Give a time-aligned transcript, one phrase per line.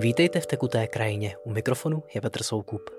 [0.00, 1.34] Vítejte v Tekuté krajině.
[1.44, 2.90] U mikrofonu je Petr Soukup.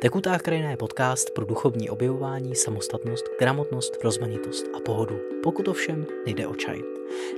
[0.00, 5.20] Tekutá krajina je podcast pro duchovní objevování, samostatnost, gramotnost, rozmanitost a pohodu.
[5.42, 6.78] Pokud ovšem nejde o čaj.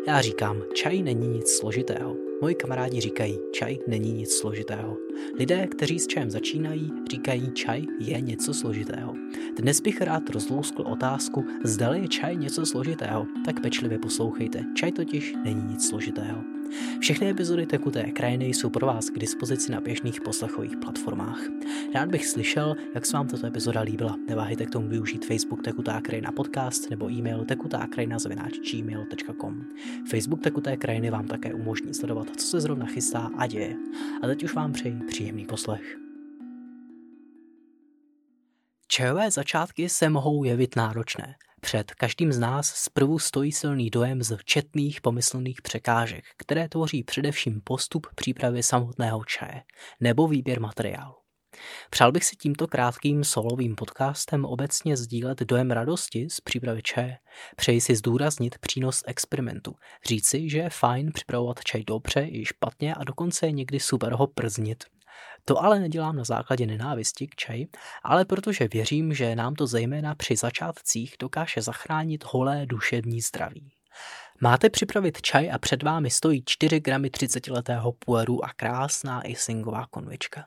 [0.06, 2.16] Já říkám, čaj není nic složitého.
[2.40, 4.96] Moji kamarádi říkají, čaj není nic složitého.
[5.38, 9.14] Lidé, kteří s čajem začínají, říkají, čaj je něco složitého.
[9.56, 14.64] Dnes bych rád rozlouskl otázku, zda je čaj něco složitého, tak pečlivě poslouchejte.
[14.76, 16.55] Čaj totiž není nic složitého.
[17.00, 21.40] Všechny epizody Tekuté krajiny jsou pro vás k dispozici na běžných poslechových platformách.
[21.94, 24.16] Rád bych slyšel, jak se vám tato epizoda líbila.
[24.28, 29.64] Neváhejte k tomu využít Facebook Tekutá krajina podcast nebo e-mail tekutákrajina.gmail.com
[30.10, 33.76] Facebook Tekuté krajiny vám také umožní sledovat, co se zrovna chystá a děje.
[34.22, 35.96] A teď už vám přeji příjemný poslech.
[38.88, 41.34] Čajové začátky se mohou jevit náročné.
[41.66, 47.60] Před každým z nás zprvu stojí silný dojem z četných pomyslných překážek, které tvoří především
[47.64, 49.62] postup přípravy samotného čaje
[50.00, 51.14] nebo výběr materiálu.
[51.90, 57.18] Přál bych si tímto krátkým solovým podcastem obecně sdílet dojem radosti z přípravy čaje.
[57.56, 59.74] Přeji si zdůraznit přínos experimentu.
[60.08, 64.84] Říci, že je fajn připravovat čaj dobře i špatně a dokonce někdy super ho prznit.
[65.44, 67.68] To ale nedělám na základě nenávisti k čaji,
[68.04, 73.72] ale protože věřím, že nám to zejména při začátcích dokáže zachránit holé duševní zdraví.
[74.40, 80.46] Máte připravit čaj a před vámi stojí 4 gramy 30-letého pueru a krásná isingová konvička.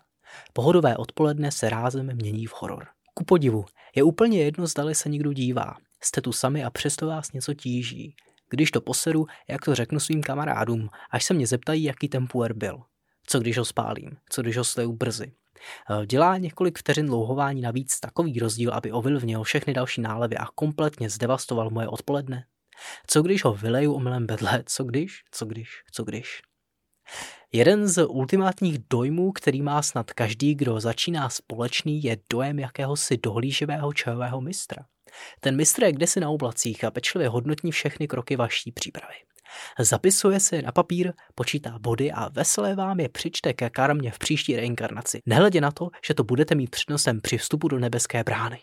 [0.54, 2.88] Pohodové odpoledne se rázem mění v horor.
[3.14, 5.76] Ku podivu, je úplně jedno, zdali se někdo dívá.
[6.02, 8.16] Jste tu sami a přesto vás něco tíží.
[8.50, 12.54] Když to poseru, jak to řeknu svým kamarádům, až se mě zeptají, jaký ten puer
[12.54, 12.84] byl.
[13.32, 14.18] Co když ho spálím?
[14.30, 15.32] Co když ho sleju brzy?
[15.92, 21.10] Eh, dělá několik vteřin dlouhování navíc takový rozdíl, aby ovlivnil všechny další nálevy a kompletně
[21.10, 22.46] zdevastoval moje odpoledne?
[23.08, 24.64] Co když ho vyleju omylem bedle?
[24.66, 25.24] Co když?
[25.32, 25.70] Co když?
[25.92, 26.42] Co když?
[27.52, 33.94] Jeden z ultimátních dojmů, který má snad každý, kdo začíná společný, je dojem jakéhosi dohlíživého
[33.94, 34.86] čajového mistra.
[35.40, 39.29] Ten mistr je kdesi na oblacích a pečlivě hodnotí všechny kroky vaší přípravy.
[39.80, 44.56] Zapisuje si na papír, počítá body a veselé vám je přičte ke karmě v příští
[44.56, 45.22] reinkarnaci.
[45.26, 48.60] Nehledě na to, že to budete mít přednosem při vstupu do nebeské brány.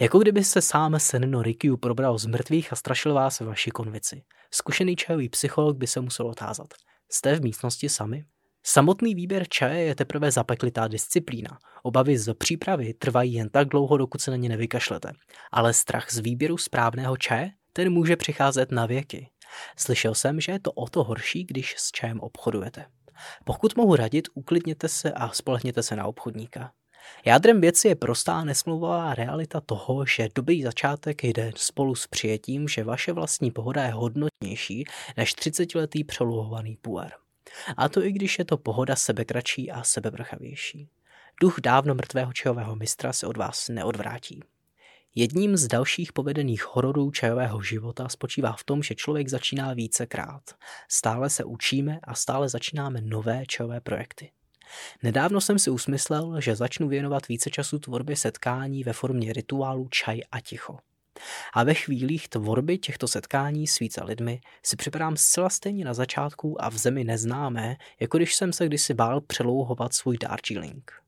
[0.00, 4.22] Jako kdyby se sám Senno Rikyu probral z mrtvých a strašil vás ve vaší konvici.
[4.50, 6.66] Zkušený čajový psycholog by se musel otázat.
[7.10, 8.24] Jste v místnosti sami?
[8.66, 11.58] Samotný výběr čaje je teprve zapeklitá disciplína.
[11.82, 15.12] Obavy z přípravy trvají jen tak dlouho, dokud se na ně nevykašlete.
[15.52, 19.28] Ale strach z výběru správného čaje, ten může přicházet na věky.
[19.76, 22.86] Slyšel jsem, že je to o to horší, když s čajem obchodujete.
[23.44, 26.72] Pokud mohu radit, uklidněte se a spolehněte se na obchodníka.
[27.24, 32.84] Jádrem věci je prostá nesmluvová realita toho, že dobrý začátek jde spolu s přijetím, že
[32.84, 34.84] vaše vlastní pohoda je hodnotnější
[35.16, 37.12] než 30-letý přeluhovaný puer.
[37.76, 40.88] A to i když je to pohoda sebekratší a sebebrchavější.
[41.40, 44.40] Duch dávno mrtvého čajového mistra se od vás neodvrátí.
[45.16, 50.42] Jedním z dalších povedených hororů čajového života spočívá v tom, že člověk začíná vícekrát.
[50.88, 54.30] Stále se učíme a stále začínáme nové čajové projekty.
[55.02, 60.20] Nedávno jsem si usmyslel, že začnu věnovat více času tvorbě setkání ve formě rituálu čaj
[60.32, 60.78] a ticho.
[61.54, 66.64] A ve chvílích tvorby těchto setkání s více lidmi si připadám zcela stejně na začátku
[66.64, 71.03] a v zemi neznámé, jako když jsem se kdysi bál přelouhovat svůj Darjeeling.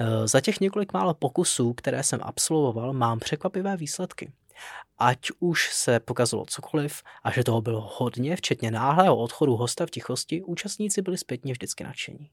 [0.00, 4.32] Eh, za těch několik málo pokusů, které jsem absolvoval, mám překvapivé výsledky.
[4.98, 9.90] Ať už se pokazalo cokoliv a že toho bylo hodně, včetně náhlého odchodu hosta v
[9.90, 12.30] tichosti, účastníci byli zpětně vždycky nadšení.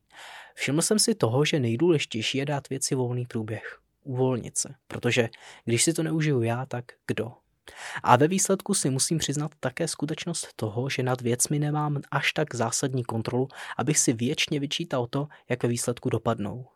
[0.56, 3.80] Všiml jsem si toho, že nejdůležitější je dát věci volný průběh.
[4.04, 5.30] Uvolnit se, protože
[5.66, 7.34] když si to neužiju já, tak kdo?
[8.04, 12.56] A ve výsledku si musím přiznat také skutečnost toho, že nad věcmi nemám až tak
[12.56, 13.48] zásadní kontrolu,
[13.78, 16.68] abych si věčně vyčítal to, jak ve výsledku dopadnou.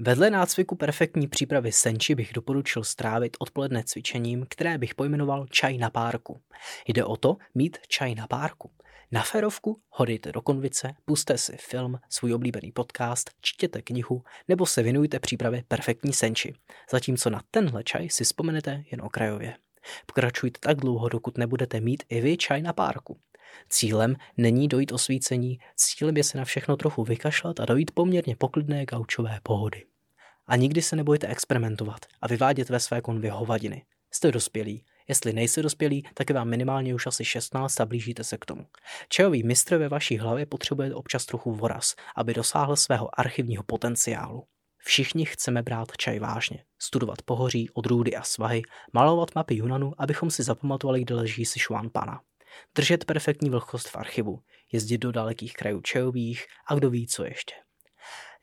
[0.00, 5.90] Vedle nácviku perfektní přípravy senči bych doporučil strávit odpoledne cvičením, které bych pojmenoval čaj na
[5.90, 6.40] párku.
[6.88, 8.70] Jde o to mít čaj na párku.
[9.12, 14.82] Na ferovku hodejte do konvice, puste si film, svůj oblíbený podcast, čtěte knihu nebo se
[14.82, 16.54] věnujte přípravě perfektní senči,
[16.90, 19.56] zatímco na tenhle čaj si vzpomenete jen okrajově.
[20.06, 23.18] Pokračujte tak dlouho, dokud nebudete mít i vy čaj na párku.
[23.68, 28.86] Cílem není dojít osvícení, cílem je se na všechno trochu vykašlat a dojít poměrně poklidné
[28.86, 29.84] gaučové pohody.
[30.46, 33.84] A nikdy se nebojte experimentovat a vyvádět ve své konvě hovadiny.
[34.10, 34.84] Jste dospělí.
[35.08, 38.66] Jestli nejste dospělí, tak je vám minimálně už asi 16 a blížíte se k tomu.
[39.08, 44.44] Čajový mistr ve vaší hlavě potřebuje občas trochu voraz, aby dosáhl svého archivního potenciálu.
[44.78, 48.62] Všichni chceme brát čaj vážně, studovat pohoří, odrůdy a svahy,
[48.92, 52.20] malovat mapy Junanu, abychom si zapamatovali, kde leží Sichuan pana.
[52.74, 54.40] Držet perfektní vlhkost v archivu,
[54.72, 57.54] jezdit do dalekých krajů čajových a kdo ví co ještě.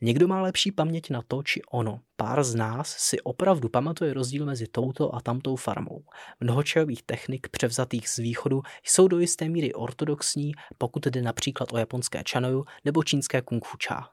[0.02, 2.00] Někdo má lepší paměť na to či ono.
[2.16, 6.04] Pár z nás si opravdu pamatuje rozdíl mezi touto a tamtou farmou.
[6.40, 11.78] Mnoho čajových technik převzatých z východu jsou do jisté míry ortodoxní, pokud jde například o
[11.78, 14.10] japonské čanoju nebo čínské kung fu cha.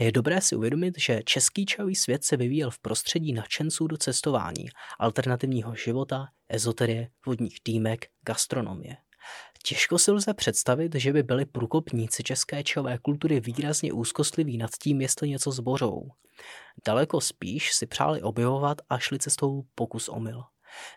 [0.00, 4.66] Je dobré si uvědomit, že český čajový svět se vyvíjel v prostředí nadšenců do cestování,
[4.98, 8.96] alternativního života, ezoterie, vodních dýmek, gastronomie.
[9.64, 15.00] Těžko si lze představit, že by byli průkopníci české čajové kultury výrazně úzkostliví nad tím,
[15.00, 16.08] jestli něco zbořou.
[16.86, 20.42] Daleko spíš si přáli objevovat a šli cestou pokus omyl.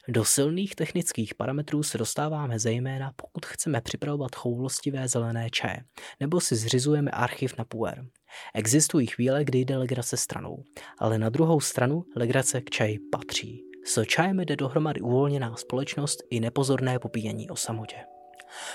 [0.08, 5.84] Do silných technických parametrů se dostáváme zejména, pokud chceme připravovat choulostivé zelené čaje,
[6.20, 8.06] nebo si zřizujeme archiv na puer.
[8.54, 10.64] Existují chvíle, kdy jde legrace stranou,
[11.00, 13.64] ale na druhou stranu legrace k čaji patří.
[13.86, 17.96] S čajem jde dohromady uvolněná společnost i nepozorné popíjení o samotě.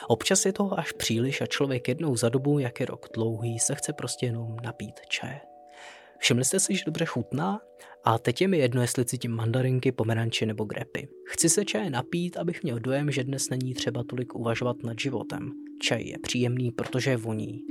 [0.09, 3.75] Občas je toho až příliš a člověk jednou za dobu, jak je rok dlouhý, se
[3.75, 5.41] chce prostě jenom napít čaje.
[6.19, 7.61] Všimli jste si, že dobře chutná?
[8.05, 11.09] A teď je mi jedno, jestli cítím mandarinky, pomeranče nebo grepy.
[11.27, 15.53] Chci se čaje napít, abych měl dojem, že dnes není třeba tolik uvažovat nad životem.
[15.83, 17.63] Čaj je příjemný, protože je voní.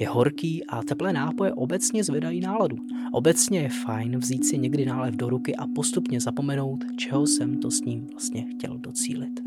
[0.00, 2.76] Je horký a teplé nápoje obecně zvedají náladu.
[3.12, 7.70] Obecně je fajn vzít si někdy nálev do ruky a postupně zapomenout, čeho jsem to
[7.70, 9.43] s ním vlastně chtěl docílit.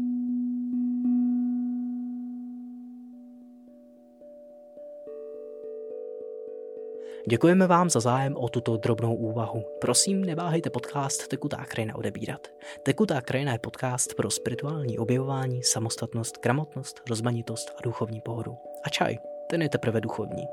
[7.29, 9.63] Děkujeme vám za zájem o tuto drobnou úvahu.
[9.81, 12.47] Prosím, neváhejte podcast Tekutá krajina odebírat.
[12.83, 18.57] Tekutá krajina je podcast pro spirituální objevování, samostatnost, gramotnost, rozmanitost a duchovní pohodu.
[18.83, 19.18] A čaj,
[19.50, 20.44] ten je teprve duchovní.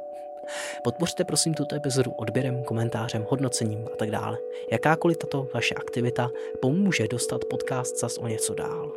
[0.85, 4.38] Podpořte prosím tuto epizodu odběrem, komentářem, hodnocením a tak dále.
[4.73, 6.31] Jakákoliv tato vaše aktivita
[6.62, 8.93] pomůže dostat podcast zas o něco dál.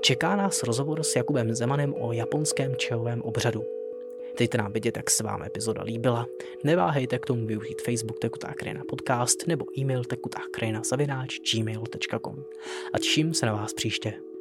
[0.00, 3.81] Čeká nás rozhovor s Jakubem Zemanem o japonském čajovém obřadu.
[4.38, 6.26] Dejte nám vědět, jak se vám epizoda líbila.
[6.64, 12.44] Neváhejte k tomu využít Facebook Tekutá krajina podcast nebo e-mail tekutákrajina zavináč gmail.com.
[12.92, 14.31] A těším se na vás příště.